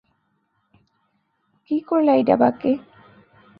কি 1.71 1.77
করলা 1.81 2.13
এইডা 2.13 2.35
বাকে? 2.35 2.71